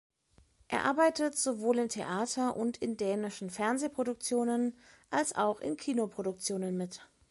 Er 0.67 0.85
arbeitet 0.85 1.37
sowohl 1.37 1.77
im 1.77 1.87
Theater 1.87 2.57
und 2.57 2.75
in 2.77 2.97
dänischen 2.97 3.51
Fernsehproduktionen, 3.51 4.73
als 5.11 5.35
auch 5.35 5.59
in 5.61 5.77
Kinoproduktionen 5.77 6.75
mit. 6.75 7.05